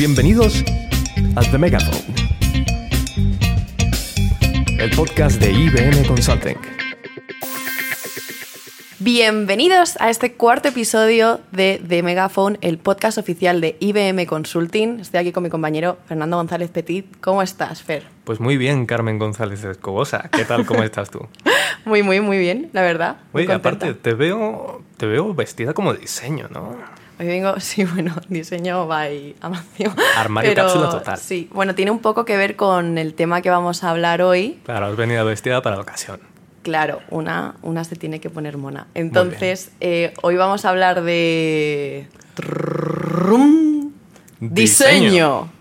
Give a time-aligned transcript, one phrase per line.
[0.00, 0.64] Bienvenidos
[1.36, 2.14] a The Megaphone,
[4.78, 6.56] el podcast de IBM Consulting.
[8.98, 15.00] Bienvenidos a este cuarto episodio de The Megaphone, el podcast oficial de IBM Consulting.
[15.00, 17.04] Estoy aquí con mi compañero Fernando González Petit.
[17.20, 18.04] ¿Cómo estás, Fer?
[18.24, 20.30] Pues muy bien, Carmen González Escobosa.
[20.32, 20.64] ¿Qué tal?
[20.64, 21.28] ¿Cómo estás tú?
[21.84, 23.18] muy, muy, muy bien, la verdad.
[23.34, 26.78] Muy Oye, aparte, te veo, te veo vestida como diseño, ¿no?
[27.20, 29.92] Hoy vengo, sí, bueno, diseño by Amacio.
[30.16, 31.18] Armario Pero, cápsula total.
[31.18, 34.58] Sí, bueno, tiene un poco que ver con el tema que vamos a hablar hoy.
[34.64, 36.18] Claro, has venido vestida para la ocasión.
[36.62, 38.86] Claro, una, una se tiene que poner mona.
[38.94, 42.08] Entonces, eh, hoy vamos a hablar de...
[44.40, 44.40] Diseño.
[44.40, 45.52] diseño.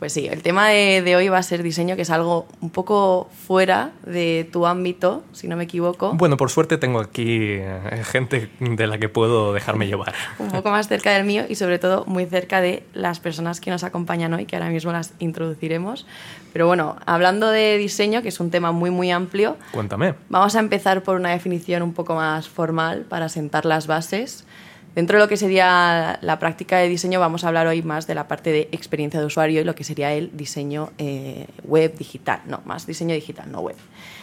[0.00, 2.70] Pues sí, el tema de, de hoy va a ser diseño, que es algo un
[2.70, 6.14] poco fuera de tu ámbito, si no me equivoco.
[6.14, 10.14] Bueno, por suerte tengo aquí eh, gente de la que puedo dejarme llevar.
[10.38, 13.70] un poco más cerca del mío y sobre todo muy cerca de las personas que
[13.70, 16.06] nos acompañan hoy, que ahora mismo las introduciremos.
[16.54, 20.14] Pero bueno, hablando de diseño, que es un tema muy muy amplio, Cuéntame.
[20.30, 24.46] vamos a empezar por una definición un poco más formal para sentar las bases.
[24.94, 28.14] Dentro de lo que sería la práctica de diseño, vamos a hablar hoy más de
[28.14, 32.40] la parte de experiencia de usuario y lo que sería el diseño eh, web digital,
[32.46, 33.76] no, más diseño digital, no web.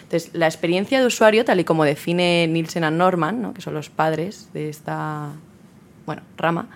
[0.04, 3.54] Entonces, la experiencia de usuario, tal y como define Nielsen Norman, ¿no?
[3.54, 5.32] que son los padres de esta
[6.06, 6.68] bueno, rama,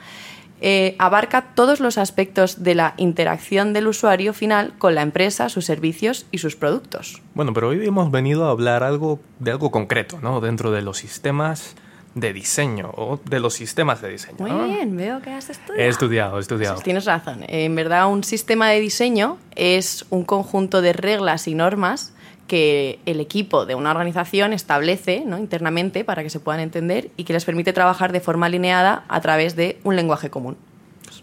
[0.64, 5.66] eh, abarca todos los aspectos de la interacción del usuario final con la empresa, sus
[5.66, 7.22] servicios y sus productos.
[7.34, 10.40] Bueno, pero hoy hemos venido a hablar algo de algo concreto, ¿no?
[10.40, 11.76] Dentro de los sistemas
[12.14, 14.38] de diseño o de los sistemas de diseño.
[14.40, 14.66] Muy ¿no?
[14.66, 15.82] bien, veo que has estudiado.
[15.82, 16.76] He estudiado, he estudiado.
[16.76, 17.44] Pues tienes razón.
[17.48, 22.14] En verdad, un sistema de diseño es un conjunto de reglas y normas
[22.48, 25.38] que el equipo de una organización establece ¿no?
[25.38, 29.22] internamente para que se puedan entender y que les permite trabajar de forma alineada a
[29.22, 30.58] través de un lenguaje común.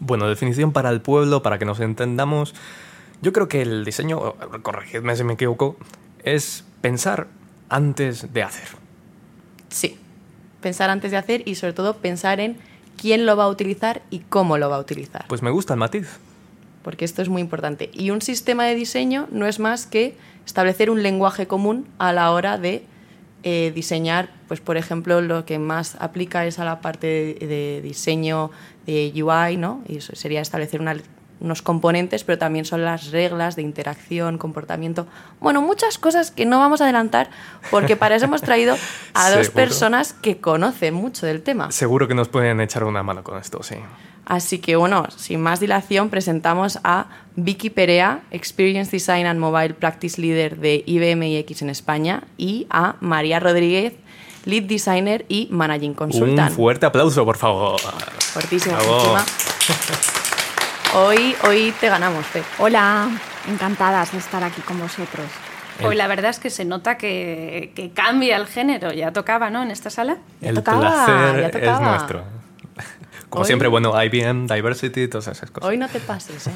[0.00, 2.54] Bueno, definición para el pueblo, para que nos entendamos.
[3.20, 5.76] Yo creo que el diseño, corregidme si me equivoco,
[6.22, 7.26] es pensar
[7.68, 8.68] antes de hacer.
[9.68, 9.98] Sí,
[10.60, 12.56] pensar antes de hacer y sobre todo pensar en
[12.96, 15.26] quién lo va a utilizar y cómo lo va a utilizar.
[15.28, 16.08] Pues me gusta el matiz.
[16.82, 17.90] porque esto es muy importante.
[17.92, 22.30] Y un sistema de diseño no es más que establecer un lenguaje común a la
[22.32, 22.82] hora de
[23.42, 27.06] eh, diseñar, pues por ejemplo, lo que más aplica es a la parte
[27.38, 28.50] de, de diseño
[28.86, 29.82] de UI, ¿no?
[29.86, 30.96] Y eso sería establecer una-
[31.40, 35.06] unos componentes, pero también son las reglas de interacción, comportamiento,
[35.40, 37.30] bueno, muchas cosas que no vamos a adelantar,
[37.70, 38.76] porque para eso hemos traído
[39.14, 39.54] a dos Seguro.
[39.54, 41.70] personas que conocen mucho del tema.
[41.70, 43.76] Seguro que nos pueden echar una mano con esto, sí.
[44.26, 47.06] Así que bueno, sin más dilación, presentamos a
[47.36, 52.96] Vicky Perea, Experience Design and Mobile Practice Leader de IBM iX en España, y a
[53.00, 53.94] María Rodríguez,
[54.44, 56.50] Lead Designer y Managing Consultant.
[56.50, 57.80] Un fuerte aplauso, por favor.
[57.80, 59.16] Fortísimo, Bravo.
[60.94, 62.42] Hoy, hoy te ganamos, Fe.
[62.58, 63.08] Hola,
[63.48, 65.26] encantadas de estar aquí con vosotros.
[65.84, 68.92] Hoy la verdad es que se nota que, que cambia el género.
[68.92, 69.62] Ya tocaba, ¿no?
[69.62, 70.16] En esta sala.
[70.40, 72.24] Ya El tocaba, placer ya es nuestro.
[73.28, 75.68] Como Hoy- siempre, bueno, IBM, Diversity, todas esas cosas.
[75.68, 76.52] Hoy no te pases, ¿eh?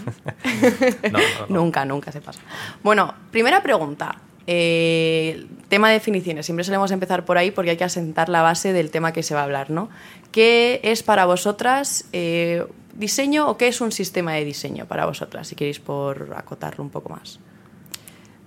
[1.12, 1.46] No, no, no.
[1.48, 2.40] Nunca, nunca se pasa.
[2.82, 4.16] Bueno, primera pregunta.
[4.46, 6.46] Eh, tema de definiciones.
[6.46, 9.34] Siempre solemos empezar por ahí porque hay que asentar la base del tema que se
[9.34, 9.88] va a hablar, ¿no?
[10.32, 15.48] ¿Qué es para vosotras eh, diseño o qué es un sistema de diseño para vosotras?
[15.48, 17.38] Si queréis por acotarlo un poco más.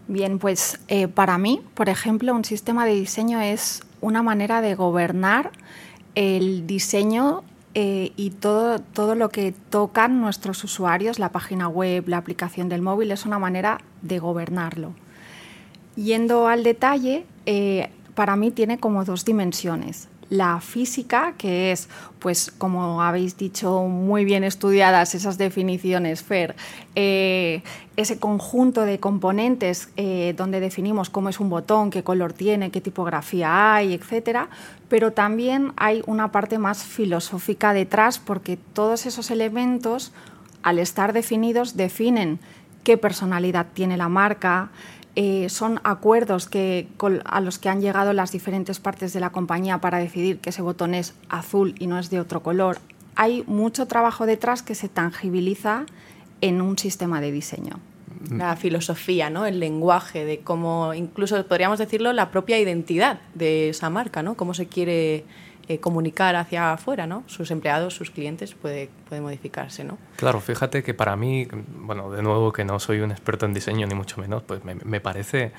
[0.07, 4.75] Bien, pues eh, para mí, por ejemplo, un sistema de diseño es una manera de
[4.75, 5.51] gobernar
[6.13, 7.43] el diseño
[7.77, 13.11] y todo, todo lo que tocan nuestros usuarios, la página web, la aplicación del móvil,
[13.11, 14.93] es una manera de gobernarlo.
[15.95, 20.07] Yendo al detalle, eh, para mí tiene como dos dimensiones.
[20.29, 26.55] La física, que es, pues como habéis dicho, muy bien estudiadas esas definiciones, Fer,
[26.95, 27.61] eh,
[27.95, 32.81] ese conjunto de componentes eh, donde definimos cómo es un botón, qué color tiene, qué
[32.81, 34.49] tipografía hay, etcétera,
[34.89, 40.11] pero también hay una parte más filosófica detrás porque todos esos elementos,
[40.63, 42.39] al estar definidos, definen
[42.83, 44.71] qué personalidad tiene la marca,
[45.15, 49.29] eh, son acuerdos que, col- a los que han llegado las diferentes partes de la
[49.31, 52.79] compañía para decidir que ese botón es azul y no es de otro color.
[53.15, 55.85] Hay mucho trabajo detrás que se tangibiliza
[56.41, 57.79] en un sistema de diseño.
[58.31, 59.45] La filosofía, ¿no?
[59.45, 64.35] El lenguaje de cómo, incluso podríamos decirlo, la propia identidad de esa marca, ¿no?
[64.35, 65.25] Cómo se quiere
[65.67, 67.23] eh, comunicar hacia afuera, ¿no?
[67.27, 69.97] Sus empleados, sus clientes, puede, puede modificarse, ¿no?
[70.17, 71.47] Claro, fíjate que para mí,
[71.79, 74.75] bueno, de nuevo que no soy un experto en diseño ni mucho menos, pues me,
[74.75, 75.51] me parece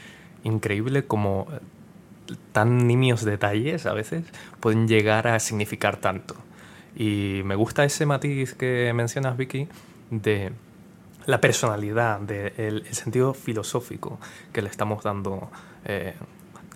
[0.44, 4.25] increíble como eh, tan nimios detalles a veces
[4.61, 6.37] pueden llegar a significar tanto.
[6.94, 9.69] Y me gusta ese matiz que mencionas, Vicky,
[10.11, 10.53] de
[11.26, 14.19] la personalidad, del el sentido filosófico
[14.53, 15.50] que le estamos dando
[15.85, 16.14] eh,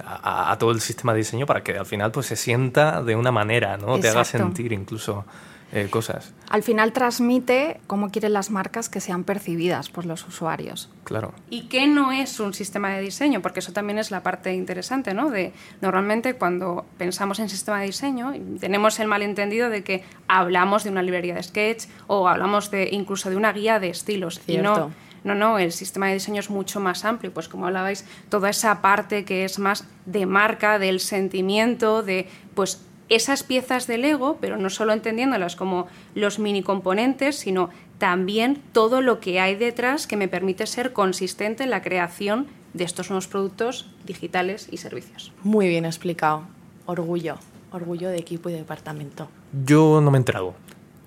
[0.05, 3.33] a, todo el sistema de diseño para que al final pues se sienta de una
[3.33, 3.99] manera, ¿no?
[3.99, 5.25] Te haga sentir incluso
[5.73, 6.35] eh, cosas.
[6.49, 10.91] Al final transmite cómo quieren las marcas que sean percibidas por los usuarios.
[11.05, 11.33] Claro.
[11.49, 13.41] ¿Y qué no es un sistema de diseño?
[13.41, 15.31] Porque eso también es la parte interesante, ¿no?
[15.31, 20.91] De, normalmente cuando pensamos en sistema de diseño tenemos el malentendido de que hablamos de
[20.91, 24.41] una librería de sketch o hablamos de incluso de una guía de estilos.
[24.49, 24.91] Y no,
[25.25, 28.81] no, no, el sistema de diseño es mucho más amplio, pues como hablabais, toda esa
[28.83, 34.57] parte que es más de marca, del sentimiento, de pues esas piezas de Lego, pero
[34.57, 40.17] no solo entendiéndolas como los mini componentes, sino también todo lo que hay detrás que
[40.17, 45.33] me permite ser consistente en la creación de estos nuevos productos digitales y servicios.
[45.43, 46.45] Muy bien explicado.
[46.87, 47.37] Orgullo,
[47.73, 49.29] orgullo de equipo y de departamento.
[49.65, 50.55] Yo no me he enterado.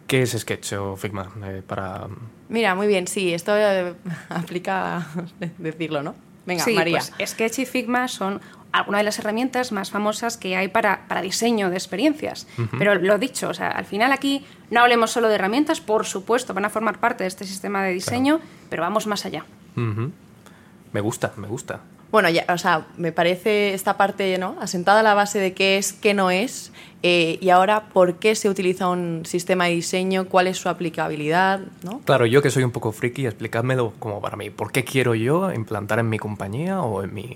[0.06, 1.32] ¿Qué es Sketch o Figma?
[1.46, 2.08] Eh, para...
[2.54, 3.96] Mira, muy bien, sí, esto eh,
[4.30, 5.08] aplica
[5.58, 6.14] decirlo, ¿no?
[6.46, 7.02] Venga, María.
[7.18, 8.42] Pues Sketch y Figma son
[8.72, 12.48] algunas de las herramientas más famosas que hay para, para diseño de experiencias.
[12.78, 16.54] Pero lo dicho, o sea, al final aquí no hablemos solo de herramientas, por supuesto,
[16.54, 18.40] van a formar parte de este sistema de diseño,
[18.70, 19.46] pero vamos más allá.
[19.76, 21.80] Me gusta, me gusta.
[22.14, 24.56] Bueno, ya, o sea, me parece esta parte, ¿no?
[24.62, 26.72] Asentada a la base de qué es, qué no es,
[27.02, 31.62] eh, y ahora por qué se utiliza un sistema de diseño, cuál es su aplicabilidad,
[31.82, 32.02] ¿no?
[32.06, 34.52] Claro, yo que soy un poco friki, explícamelo como para mí.
[34.52, 37.36] ¿Por qué quiero yo implantar en mi compañía o en mi,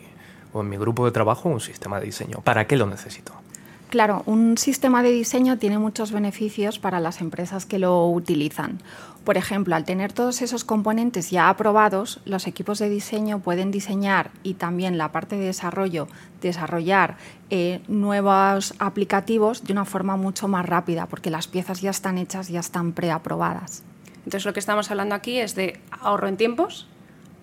[0.54, 2.42] o en mi grupo de trabajo un sistema de diseño.
[2.44, 3.34] ¿Para qué lo necesito?
[3.90, 8.80] Claro, un sistema de diseño tiene muchos beneficios para las empresas que lo utilizan.
[9.28, 14.32] Por ejemplo, al tener todos esos componentes ya aprobados, los equipos de diseño pueden diseñar
[14.42, 16.08] y también la parte de desarrollo,
[16.40, 17.18] desarrollar
[17.50, 22.48] eh, nuevos aplicativos de una forma mucho más rápida, porque las piezas ya están hechas,
[22.48, 23.84] ya están preaprobadas.
[24.20, 26.88] Entonces lo que estamos hablando aquí es de ahorro en tiempos,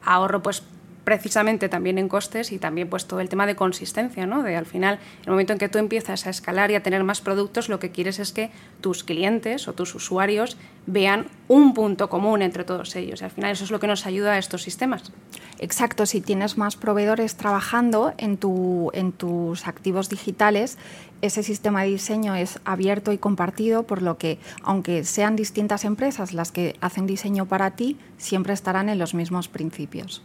[0.02, 0.62] ahorro pues
[1.04, 4.42] precisamente también en costes y también pues todo el tema de consistencia, ¿no?
[4.42, 7.20] De al final, el momento en que tú empiezas a escalar y a tener más
[7.20, 10.56] productos, lo que quieres es que tus clientes o tus usuarios
[10.86, 13.20] vean un punto común entre todos ellos.
[13.20, 15.12] Y al final eso es lo que nos ayuda a estos sistemas.
[15.58, 20.78] Exacto, si tienes más proveedores trabajando en, tu, en tus activos digitales,
[21.22, 26.32] ese sistema de diseño es abierto y compartido, por lo que, aunque sean distintas empresas
[26.32, 30.22] las que hacen diseño para ti, siempre estarán en los mismos principios.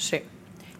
[0.00, 0.22] Sí.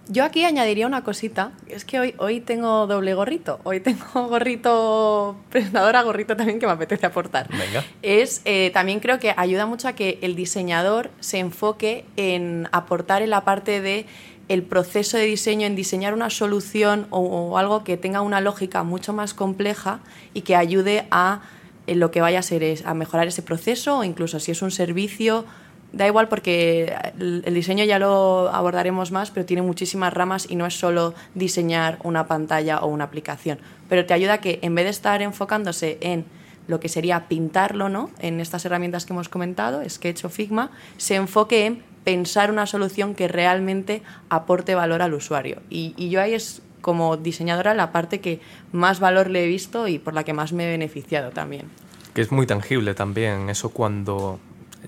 [0.09, 5.37] Yo aquí añadiría una cosita, es que hoy, hoy tengo doble gorrito, hoy tengo gorrito
[5.51, 7.49] presentadora, gorrito también que me apetece aportar.
[7.49, 7.85] Venga.
[8.03, 13.23] Es, eh, también creo que ayuda mucho a que el diseñador se enfoque en aportar
[13.23, 14.07] en la parte de
[14.49, 19.13] el proceso de diseño, en diseñar una solución o, algo que tenga una lógica mucho
[19.13, 20.01] más compleja
[20.35, 21.43] y que ayude a
[21.87, 24.73] lo que vaya a ser es, a mejorar ese proceso o incluso si es un
[24.73, 25.45] servicio
[25.93, 30.67] da igual porque el, diseño ya lo abordaremos más, pero tiene muchísimas ramas y no
[30.67, 33.59] es solo diseñar una pantalla o una aplicación.
[33.89, 36.25] Pero te ayuda a que en vez de estar enfocándose en
[36.69, 38.11] lo que sería pintarlo, ¿no?
[38.21, 43.15] En estas herramientas que hemos comentado, Sketch o Figma, se enfoque en pensar una solución
[43.15, 45.61] que realmente aporte valor al usuario.
[45.69, 48.41] Y, y yo ahí es como diseñadora la parte que
[48.73, 51.67] más valor le he visto y por la que más me he beneficiado también.
[52.15, 54.41] Que es muy tangible también, eso cuando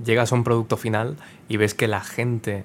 [0.05, 1.17] llegas a un producto final
[1.49, 2.65] y ves que la gente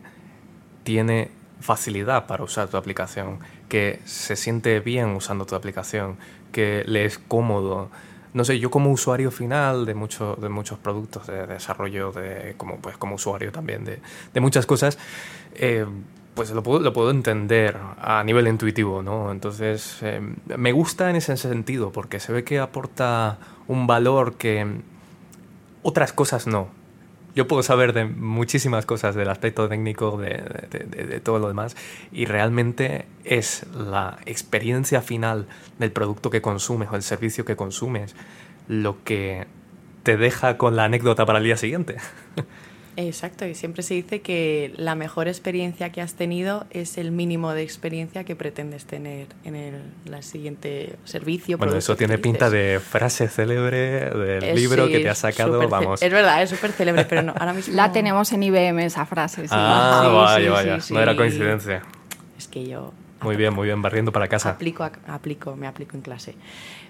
[0.84, 6.18] tiene facilidad para usar tu aplicación, que se siente bien usando tu aplicación,
[6.52, 7.90] que le es cómodo.
[8.34, 12.78] No sé, yo como usuario final de, mucho, de muchos productos de desarrollo, de, como,
[12.78, 14.00] pues, como usuario también de,
[14.34, 14.98] de muchas cosas,
[15.56, 15.86] eh,
[16.36, 19.32] pues lo puedo, lo puedo, entender a nivel intuitivo, ¿no?
[19.32, 20.22] Entonces, eh,
[20.56, 24.68] me gusta en ese sentido, porque se ve que aporta un valor que
[25.82, 26.77] otras cosas no
[27.38, 31.78] yo puedo saber de muchísimas cosas del aspecto técnico, de, todo lo demás,
[32.12, 35.46] y realmente es la experiencia final
[35.78, 38.16] del producto que consumes o el servicio que consumes
[38.68, 39.46] lo que
[40.02, 41.98] te deja con la anécdota para el día siguiente.
[43.00, 47.54] Exacto, y siempre se dice que la mejor experiencia que has tenido es el mínimo
[47.54, 51.60] de experiencia que pretendes tener en el siguiente servicio.
[51.60, 56.02] Bueno, eso tiene pinta de frase célebre del libro que te has sacado, vamos.
[56.02, 57.76] Es verdad, es súper célebre, pero no, ahora mismo...
[57.76, 59.46] La tenemos en IBM esa frase.
[59.52, 61.84] Ah, vaya, vaya, no era coincidencia.
[62.36, 62.94] Es que yo...
[63.22, 64.52] Muy bien, muy bien, barriendo para casa.
[64.52, 66.36] Aplico, aplico, me aplico en clase.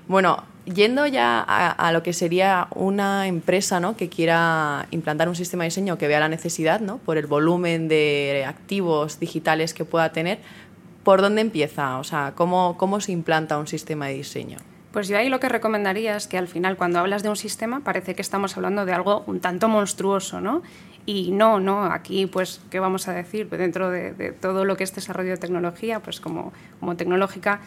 [0.07, 3.97] Bueno, yendo ya a, lo que sería una empresa ¿no?
[3.97, 6.97] que quiera implantar un sistema de diseño que vea la necesidad, ¿no?
[6.99, 10.39] por el volumen de activos digitales que pueda tener,
[11.03, 11.97] ¿por dónde empieza?
[11.99, 14.57] O sea, ¿cómo, cómo se implanta un sistema de diseño?
[14.91, 17.81] Pues yo ahí lo que recomendaría es que al final cuando hablas de un sistema
[17.81, 20.63] parece que estamos hablando de algo un tanto monstruoso, ¿no?
[21.07, 23.49] Y no, no, aquí pues, ¿qué vamos a decir?
[23.49, 27.61] Dentro de, todo lo que es desarrollo de tecnología, pues como, como tecnológica,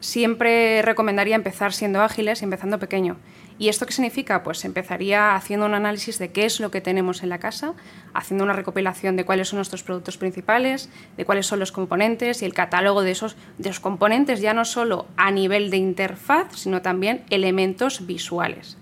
[0.00, 3.16] siempre recomendaría empezar siendo ágiles y empezando pequeño.
[3.58, 4.42] ¿Y esto qué significa?
[4.42, 7.72] Pues empezaría haciendo un análisis de qué es lo que tenemos en la casa,
[8.12, 12.44] haciendo una recopilación de cuáles son nuestros productos principales, de cuáles son los componentes y
[12.44, 16.82] el catálogo de esos de los componentes, ya no solo a nivel de interfaz, sino
[16.82, 18.76] también elementos visuales.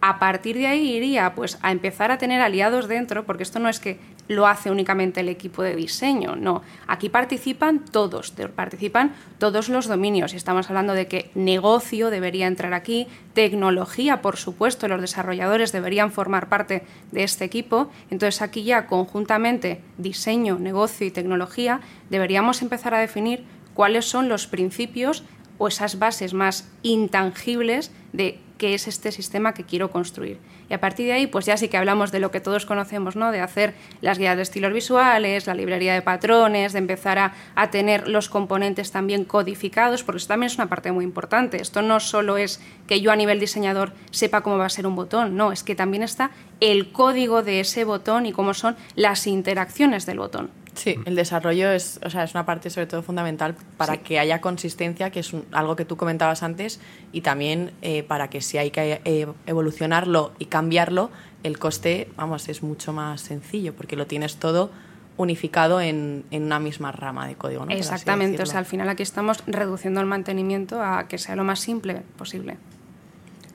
[0.00, 3.68] A partir de ahí iría pues, a empezar a tener aliados dentro, porque esto no
[3.68, 3.98] es que
[4.28, 6.62] lo hace únicamente el equipo de diseño, no.
[6.86, 10.32] Aquí participan todos, participan todos los dominios.
[10.32, 16.10] Y estamos hablando de que negocio debería entrar aquí, tecnología, por supuesto, los desarrolladores deberían
[16.10, 17.90] formar parte de este equipo.
[18.10, 24.46] Entonces aquí ya conjuntamente diseño, negocio y tecnología deberíamos empezar a definir cuáles son los
[24.46, 25.22] principios
[25.58, 30.38] o esas bases más intangibles de qué es este sistema que quiero construir.
[30.68, 33.14] Y a partir de ahí, pues ya sí que hablamos de lo que todos conocemos,
[33.16, 33.30] ¿no?
[33.30, 37.70] De hacer las guías de estilos visuales, la librería de patrones, de empezar a, a
[37.70, 41.60] tener los componentes también codificados, porque eso también es una parte muy importante.
[41.60, 44.96] Esto no solo es que yo a nivel diseñador sepa cómo va a ser un
[44.96, 49.26] botón, no, es que también está el código de ese botón y cómo son las
[49.26, 50.50] interacciones del botón.
[50.76, 54.40] Sí, el desarrollo es, o sea, es una parte sobre todo fundamental para que haya
[54.40, 56.80] consistencia, que es algo que tú comentabas antes,
[57.12, 61.10] y también eh, para que si hay que eh, evolucionarlo y cambiarlo,
[61.42, 64.70] el coste, vamos, es mucho más sencillo, porque lo tienes todo
[65.16, 67.64] unificado en, en una misma rama de código.
[67.70, 71.60] Exactamente, o sea, al final aquí estamos reduciendo el mantenimiento a que sea lo más
[71.60, 72.58] simple posible.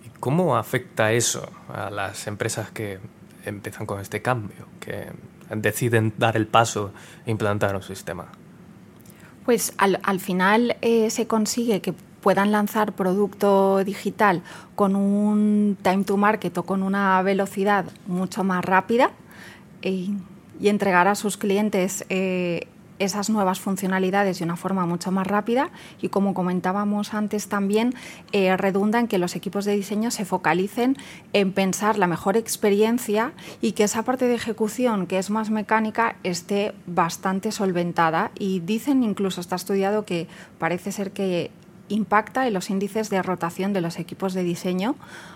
[0.04, 3.00] ¿Y cómo afecta eso a las empresas que
[3.46, 4.66] empiezan con este cambio?
[4.80, 5.12] Que
[5.56, 6.92] deciden dar el paso
[7.26, 8.28] e implantar un sistema?
[9.46, 14.44] Pues al, al final eh, se consigue que puedan lanzar producto digital
[14.76, 19.12] con un time to market o con una velocidad mucho más rápida
[19.82, 20.14] y,
[20.60, 22.68] y entregar a sus clientes eh,
[23.04, 25.70] esas nuevas funcionalidades de una forma mucho más rápida
[26.02, 27.94] y como comentábamos antes también
[28.32, 30.98] eh, redunda en que los equipos de diseño se focalicen
[31.34, 36.16] en pensar la mejor experiencia y que esa parte de ejecución que es más mecánica
[36.24, 40.28] esté bastante solventada y dicen incluso está estudiado que
[40.60, 41.52] parece ser que
[41.90, 44.96] impacta en los índices de rotación de los equipos de diseño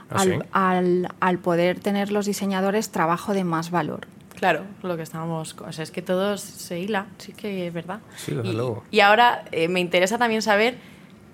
[0.09, 4.07] ¿Ah, al, al poder tener los diseñadores trabajo de más valor.
[4.37, 5.55] Claro, lo que estábamos.
[5.59, 7.99] O sea, es que todo se hila, sí que es verdad.
[8.15, 8.83] Sí, desde y, luego.
[8.91, 10.77] y ahora eh, me interesa también saber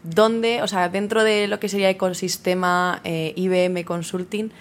[0.04, 4.52] dónde, o sea, dentro de lo que sería ecosistema eh, IBM Consulting,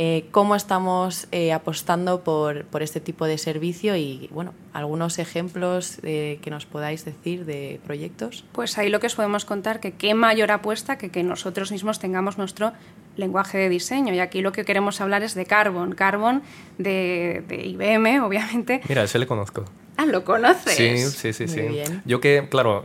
[0.00, 5.98] eh, cómo estamos eh, apostando por, por, este tipo de servicio y, bueno, algunos ejemplos
[6.04, 8.44] eh, que nos podáis decir de proyectos.
[8.52, 11.98] Pues ahí lo que os podemos contar que qué mayor apuesta que que nosotros mismos
[11.98, 12.74] tengamos nuestro
[13.16, 14.14] lenguaje de diseño.
[14.14, 15.96] Y aquí lo que queremos hablar es de Carbon.
[15.96, 16.42] Carbon
[16.78, 18.80] de, de IBM, obviamente.
[18.88, 19.64] Mira, ese le conozco.
[19.98, 20.74] Ah, ¿lo conoces?
[20.74, 21.48] Sí, sí, sí.
[21.48, 21.60] Sí.
[21.60, 22.02] bien.
[22.04, 22.84] Yo que, claro,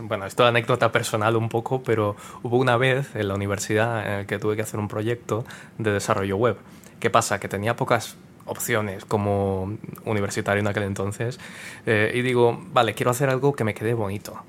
[0.00, 4.20] bueno, esto es anécdota personal un poco, pero hubo una vez en la universidad en
[4.20, 5.44] el que tuve que hacer un proyecto
[5.78, 6.56] de desarrollo web.
[6.98, 7.38] ¿Qué pasa?
[7.38, 11.38] Que tenía pocas opciones como universitario en aquel entonces
[11.86, 14.42] eh, y digo, vale, quiero hacer algo que me quede bonito.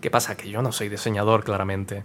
[0.00, 0.36] ¿Qué pasa?
[0.36, 2.02] Que yo no soy diseñador, claramente.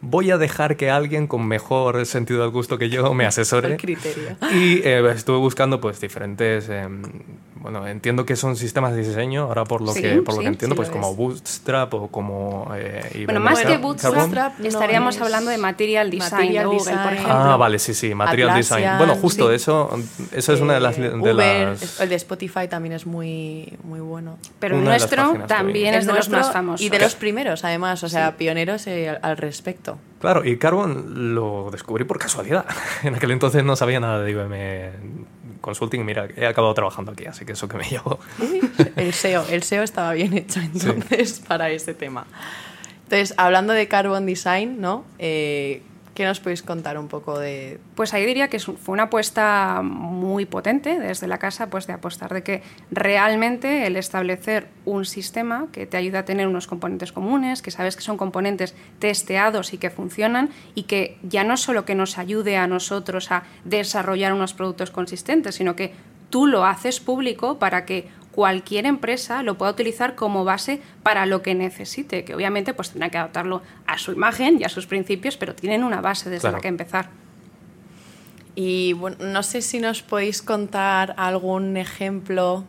[0.00, 3.68] Voy a dejar que alguien con mejor sentido del gusto que yo me asesore.
[3.72, 4.36] El criterio.
[4.52, 6.88] Y eh, estuve buscando pues diferentes, eh,
[7.62, 10.44] bueno, entiendo que son sistemas de diseño, ahora por lo Sí, que por lo sí,
[10.44, 11.16] que entiendo, sí pues lo como es.
[11.16, 13.76] Bootstrap o como eh, Bueno, más que.
[13.78, 17.02] Bootstrap, no estaríamos es- hablando de Material Design Material de Google, Design.
[17.02, 17.34] por ejemplo.
[17.34, 18.98] Ah, vale, sí, sí, Material Atlassian, Design.
[18.98, 19.54] Bueno, justo sí.
[19.54, 19.90] eso,
[20.32, 20.98] eso es una de las...
[20.98, 21.34] Eh, de Uber,
[21.68, 24.38] las- el de Spotify también es muy, muy bueno.
[24.58, 26.80] Pero el nuestro también es de los más famosos.
[26.84, 29.98] Y de los primeros, además, o sea, pioneros eh, al- al respecto.
[30.20, 32.64] Claro, y Carbon lo descubrí por casualidad.
[33.02, 34.90] En aquel entonces no sabía nada de IBM
[35.62, 36.04] Consulting.
[36.04, 38.18] Mira, he acabado trabajando aquí, así que eso que me llevó.
[38.96, 42.26] El SEO, el SEO estaba bien hecho entonces para ese tema.
[43.04, 45.04] Entonces, hablando de Carbon Design, ¿no?
[45.18, 45.82] Eh,
[46.14, 47.80] ¿Qué nos podéis contar un poco de...?
[47.94, 52.34] Pues ahí diría que fue una apuesta muy potente desde la casa, pues de apostar
[52.34, 57.62] de que realmente el establecer un sistema que te ayuda a tener unos componentes comunes,
[57.62, 61.94] que sabes que son componentes testeados y que funcionan y que ya no solo que
[61.94, 65.94] nos ayude a nosotros a desarrollar unos productos consistentes, sino que
[66.28, 71.42] tú lo haces público para que cualquier empresa lo pueda utilizar como base para lo
[71.42, 75.36] que necesite, que obviamente pues tendrá que adaptarlo a su imagen y a sus principios,
[75.36, 76.56] pero tienen una base desde Claro.
[76.56, 77.10] la que empezar.
[78.54, 82.64] Y bueno, no sé si nos podéis contar algún ejemplo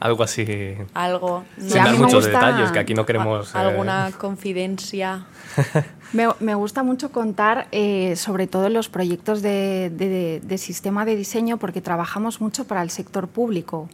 [0.00, 0.76] Algo así.
[0.94, 1.44] Algo.
[1.58, 3.54] Sin dar muchos detalles, que aquí no queremos.
[3.54, 5.26] ¿Alguna confidencia?
[6.12, 12.40] Me, gusta mucho contar eh, sobre todo los proyectos de, sistema de diseño porque trabajamos
[12.40, 13.90] mucho para el sector público,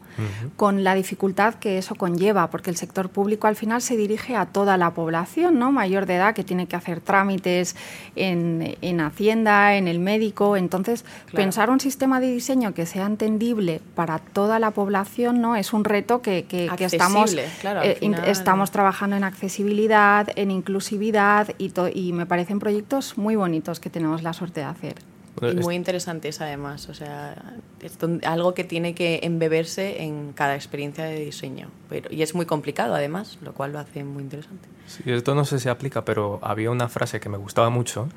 [0.56, 4.46] con la dificultad que eso conlleva, porque el sector público al final se dirige a
[4.46, 5.72] toda la población ¿no?
[5.72, 7.74] mayor de edad que tiene que hacer trámites
[8.14, 10.56] en, Hacienda, en el médico.
[10.56, 15.56] Entonces, pensar un sistema de diseño que sea entendible para toda la población ¿no?
[15.56, 16.46] es un reto que,
[16.80, 23.90] estamos, eh, estamos trabajando en accesibilidad, en inclusividad y, me parecen proyectos muy bonitos que
[23.90, 24.94] tenemos la suerte de hacer.
[25.42, 27.34] Y muy interesantes además, o sea,
[27.80, 31.68] es algo que tiene que embeberse en cada experiencia de diseño.
[31.88, 34.68] Pero, y es muy complicado además, lo cual lo hace muy interesante.
[34.86, 38.08] Sí, esto no sé si aplica, pero había una frase que me gustaba mucho,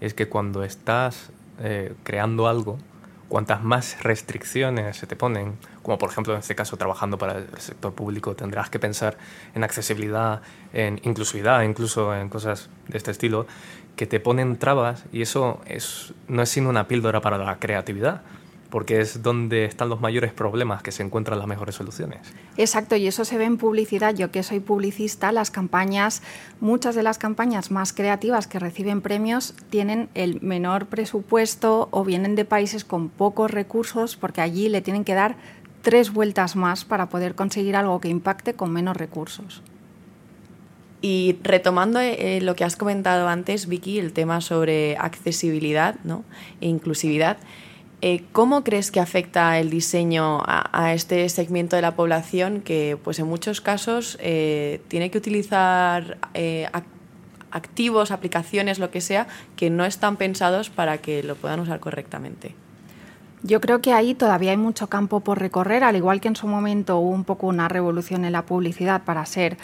[0.00, 1.30] es que cuando estás
[1.62, 2.78] eh, creando algo,
[3.34, 7.48] cuantas más restricciones se te ponen, como por ejemplo en este caso trabajando para el
[7.58, 9.18] sector público, tendrás que pensar
[9.56, 10.40] en accesibilidad,
[10.72, 13.48] en inclusividad, incluso en cosas de este estilo,
[13.96, 18.22] que te ponen trabas y eso es, no es sino una píldora para la creatividad
[18.74, 22.18] porque es donde están los mayores problemas que se encuentran las mejores soluciones.
[22.56, 24.16] Exacto, y eso se ve en publicidad.
[24.16, 26.22] Yo que soy publicista, las campañas,
[26.58, 32.34] muchas de las campañas más creativas que reciben premios tienen el menor presupuesto o vienen
[32.34, 35.36] de países con pocos recursos porque allí le tienen que dar
[35.82, 39.62] tres vueltas más para poder conseguir algo que impacte con menos recursos.
[41.00, 46.24] Y retomando eh, lo que has comentado antes, Vicky, el tema sobre accesibilidad ¿no?
[46.60, 47.36] e inclusividad,
[48.06, 53.18] eh, ¿Cómo crees que afecta el diseño a, este segmento de la población que, pues
[53.18, 56.68] en muchos casos, eh, tiene que utilizar eh,
[57.50, 62.54] activos, aplicaciones, lo que sea, que no están pensados para que lo puedan usar correctamente?
[63.42, 66.46] Yo creo que ahí todavía hay mucho campo por recorrer, al igual que en su
[66.46, 69.56] momento hubo un poco una revolución en la publicidad para ser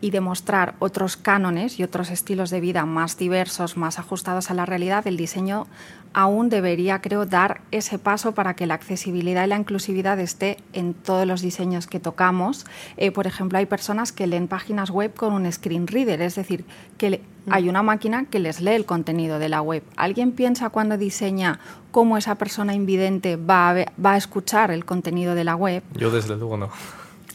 [0.00, 4.64] y demostrar otros cánones y otros estilos de vida más diversos, más ajustados a la
[4.64, 5.66] realidad, el diseño
[6.12, 10.94] aún debería, creo, dar ese paso para que la accesibilidad y la inclusividad esté en
[10.94, 12.64] todos los diseños que tocamos.
[12.96, 16.64] Eh, por ejemplo, hay personas que leen páginas web con un screen reader, es decir,
[16.96, 17.52] que mm.
[17.52, 19.82] hay una máquina que les lee el contenido de la web.
[19.96, 21.58] ¿Alguien piensa cuando diseña
[21.90, 25.82] cómo esa persona invidente va va a escuchar el contenido de la web?
[25.94, 26.70] Yo desde luego no.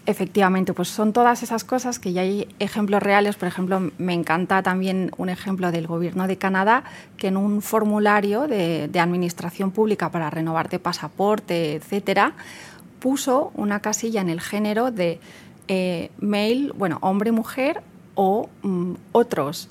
[0.06, 3.38] Efectivamente, pues son todas esas cosas que ya hay ejemplos reales.
[3.38, 6.84] Por ejemplo, me encanta también un ejemplo del gobierno de Canadá
[7.16, 12.34] que en un formulario de, administración pública para renovar de pasaporte, etcétera,
[13.00, 15.22] puso una casilla en el género de
[15.70, 17.82] eh, male, bueno, hombre-mujer
[18.16, 19.70] o mm, otros.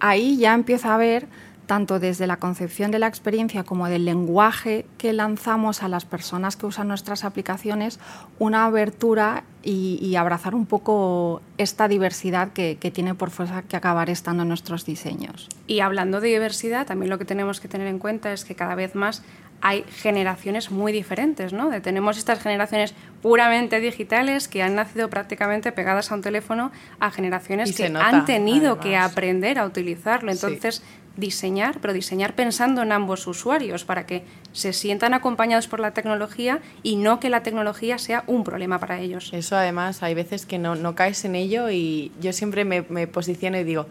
[0.00, 1.28] Ahí ya empieza a ver
[1.66, 6.56] tanto desde la concepción de la experiencia como del lenguaje que lanzamos a las personas
[6.56, 8.00] que usan nuestras aplicaciones,
[8.38, 14.42] una abertura y, abrazar un poco esta diversidad que, tiene por fuerza que acabar estando
[14.42, 15.48] en nuestros diseños.
[15.66, 18.74] Y hablando de diversidad, también lo que tenemos que tener en cuenta es que cada
[18.74, 19.22] vez más
[19.60, 21.70] hay generaciones muy diferentes, ¿no?
[21.80, 27.74] tenemos estas generaciones puramente digitales que han nacido prácticamente pegadas a un teléfono a generaciones
[27.74, 30.30] que han tenido que aprender a utilizarlo.
[30.30, 30.82] Entonces,
[31.16, 36.60] diseñar, pero diseñar pensando en ambos usuarios para que se sientan acompañados por la tecnología
[36.82, 39.30] y no que la tecnología sea un problema para ellos.
[39.32, 43.58] Eso además, hay veces que no, caes en ello y yo siempre me, me posiciono
[43.58, 43.86] y digo,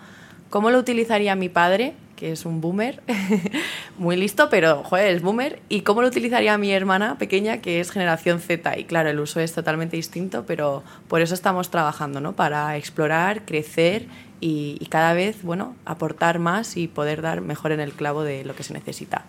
[0.49, 1.95] ¿cómo lo utilizaría mi padre?
[2.15, 3.01] que es un boomer,
[3.97, 5.61] muy listo, pero joder, es boomer.
[5.67, 8.77] ¿Y cómo lo utilizaría mi hermana pequeña, que es generación Z?
[8.77, 12.33] Y claro, el uso es totalmente distinto, pero por eso estamos trabajando, ¿no?
[12.33, 14.05] Para explorar, crecer
[14.45, 18.57] y, cada vez, bueno, aportar más y poder dar mejor en el clavo de lo
[18.57, 19.23] que se necesita.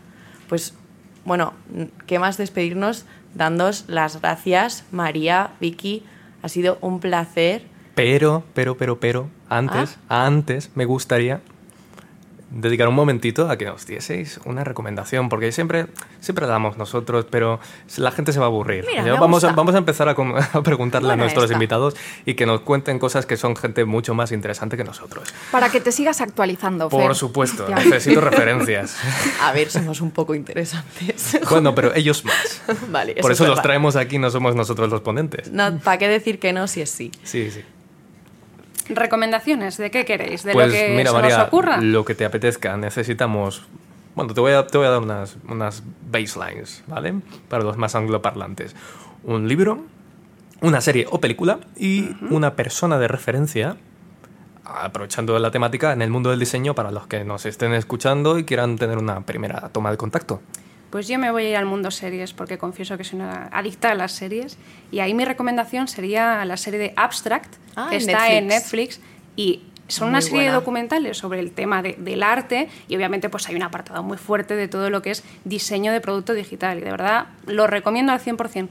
[0.49, 0.75] Pues,
[1.25, 1.53] bueno,
[2.09, 3.07] ¿qué más despedirnos?
[3.33, 6.03] Dándos las gracias, María, Vicky,
[6.43, 7.63] ha sido un placer.
[7.95, 10.27] Pero, pero, pero, pero, antes, ah.
[10.27, 11.43] antes me gustaría
[12.55, 15.87] dedicar un momentito a que nos dieseis una recomendación, porque siempre,
[16.21, 17.61] siempre damos nosotros, pero
[17.97, 18.87] la gente se va a aburrir.
[19.19, 20.15] vamos, a, vamos a empezar a,
[20.63, 24.77] preguntarle a nuestros invitados y que nos cuenten cosas que son gente mucho más interesante
[24.77, 25.33] que nosotros.
[25.51, 26.89] Para que te sigas actualizando.
[26.89, 28.97] Por supuesto, necesito referencias.
[29.43, 31.39] A ver, somos un poco interesantes.
[31.55, 32.63] Bueno, pero ellos más.
[32.89, 35.53] vale, Por eso los traemos aquí, no somos nosotros los ponentes.
[35.53, 37.13] No, ¿Para qué decir que no si es sí?
[37.23, 37.63] Sí, sí.
[38.89, 39.77] ¿Recomendaciones?
[39.77, 40.43] ¿De qué queréis?
[40.43, 41.81] ¿De pues lo que mira, se María, nos ocurra?
[41.81, 42.77] Lo que te apetezca.
[42.77, 43.65] Necesitamos.
[44.15, 47.15] Bueno, te voy a, te voy a dar unas, unas baselines, ¿vale?
[47.49, 48.77] Para los más angloparlantes.
[49.25, 49.85] Un libro,
[50.61, 53.77] una serie o película y una persona de referencia,
[54.65, 58.45] aprovechando la temática en el mundo del diseño para los que nos estén escuchando y
[58.45, 60.41] quieran tener una primera toma de contacto.
[60.95, 63.91] Pues yo me voy a ir al mundo series porque confieso que soy una adicta
[63.91, 64.57] a las series
[64.93, 69.01] y ahí mi recomendación sería la serie de Abstract, Ah, que en está en Netflix.
[69.01, 69.01] Netflix
[69.35, 70.51] y son Muy una serie buena.
[70.53, 74.19] de documentales sobre el tema de- del arte y obviamente pues hay un apartado muy
[74.19, 78.13] fuerte de todo lo que es diseño de producto digital y de verdad lo recomiendo
[78.13, 78.69] al 100%.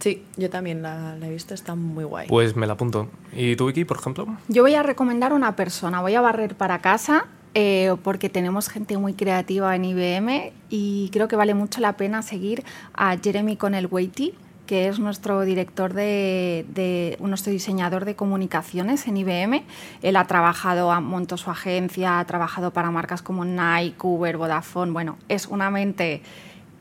[0.00, 2.28] Sí, yo también la, la he visto, está muy guay.
[2.28, 3.08] Pues me la apunto.
[3.32, 4.26] ¿Y tú, Vicky, por ejemplo?
[4.48, 8.98] Yo voy a recomendar una persona, voy a barrer para casa eh, porque tenemos gente
[8.98, 12.64] muy creativa en IBM y creo que vale mucho la pena seguir
[12.94, 14.34] a Jeremy Connell Waity,
[14.66, 19.62] que es nuestro director de, de- nuestro diseñador de comunicaciones en IBM.
[20.02, 24.92] Él ha trabajado, ha- montó su agencia, ha trabajado para marcas como Nike, Uber, Vodafone.
[24.92, 26.22] Bueno, es una mente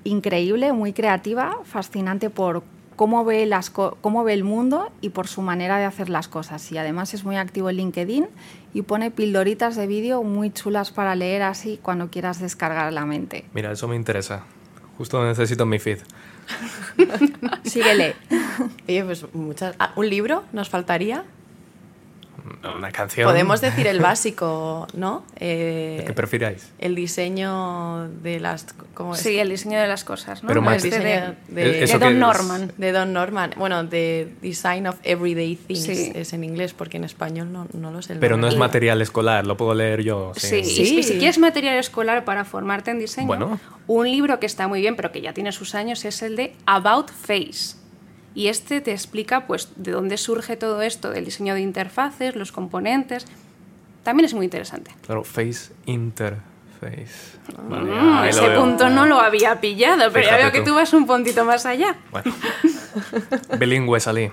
[0.05, 2.63] increíble, muy creativa, fascinante por
[2.95, 6.27] cómo ve, las co- cómo ve el mundo y por su manera de hacer las
[6.27, 6.71] cosas.
[6.71, 8.27] Y además es muy activo en LinkedIn
[8.73, 13.45] y pone pildoritas de vídeo muy chulas para leer así cuando quieras descargar la mente.
[13.53, 14.43] Mira, eso me interesa.
[14.97, 15.99] Justo lo necesito en mi feed.
[17.63, 18.15] Síguele.
[18.87, 19.75] Oye, pues muchas...
[19.79, 21.23] ah, ¿Un libro nos faltaría?
[22.77, 23.27] Una canción.
[23.29, 25.23] Podemos decir el básico, ¿no?
[25.39, 26.71] Eh, ¿Qué prefiráis?
[26.79, 28.65] el diseño de las...
[28.93, 29.21] ¿cómo es?
[29.21, 30.47] Sí, el diseño de las cosas, ¿no?
[30.47, 32.19] Pero el Este diseño de, de, ¿Eso de Don?
[32.19, 32.71] Norman.
[32.77, 33.53] de Don Norman.
[33.57, 36.11] Bueno, de Design of Everyday Things Sí.
[36.15, 38.13] es en inglés, porque en español no, no lo sé.
[38.13, 40.31] el Pero no es material escolar, lo puedo leer yo.
[40.35, 40.83] Sí, Sí.
[40.99, 43.59] y si quieres material escolar para formarte en diseño, Bueno.
[43.87, 46.55] un libro que está muy bien, pero que ya tiene sus años, es el de
[46.65, 47.75] About Face.
[48.35, 52.51] Y este te explica pues de dónde surge todo esto del diseño de interfaces, los
[52.51, 53.25] componentes.
[54.03, 54.91] También es muy interesante.
[55.05, 57.37] Claro, Face Interface.
[57.69, 58.59] Vale, Mm, ahí lo ese veo.
[58.61, 60.65] punto no lo había pillado, pero ya Fíjate veo que tú.
[60.71, 61.95] tú vas un puntito más allá.
[62.11, 62.33] Bueno,
[63.59, 64.29] bilingüe salí.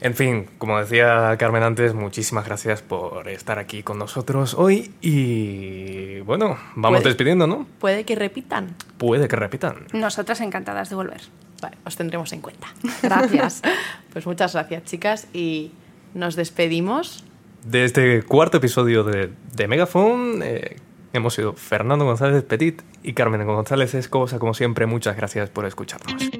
[0.00, 6.20] En fin, como decía Carmen antes, muchísimas gracias por estar aquí con nosotros hoy y
[6.20, 7.66] bueno, vamos Puede- despidiendo, ¿no?
[7.80, 8.74] Puede que repitan.
[8.98, 9.86] Puede que repitan.
[9.92, 11.22] Nosotras encantadas de volver.
[11.60, 12.68] Vale, os tendremos en cuenta.
[13.02, 13.62] Gracias.
[14.12, 15.70] Pues muchas gracias, chicas, y
[16.14, 17.24] nos despedimos.
[17.62, 20.76] De este cuarto episodio de, de Megaphone eh,
[21.12, 26.30] hemos sido Fernando González Petit y Carmen González Escosa, como siempre, muchas gracias por escucharnos.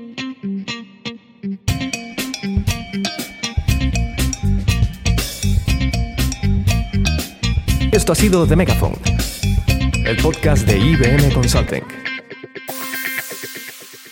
[7.93, 8.97] Esto ha sido The Megaphone,
[10.05, 12.08] el podcast de IBM Consulting.